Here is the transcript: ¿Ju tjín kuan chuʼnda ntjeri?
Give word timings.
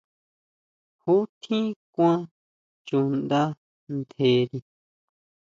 ¿Ju 1.01 1.15
tjín 1.41 1.67
kuan 1.93 2.19
chuʼnda 2.87 3.41
ntjeri? 3.95 4.59